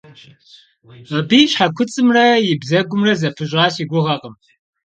[1.17, 4.35] Абы и щхьэкуцӏымрэ и бзэгумрэ зэпыщӏа си гугъэкъым.